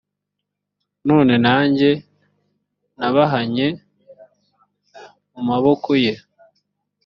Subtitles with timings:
[1.09, 1.89] none nanjye
[2.99, 3.67] nabahannye
[5.33, 6.13] mu maboko ye